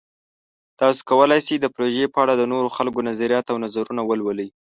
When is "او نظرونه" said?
3.51-4.01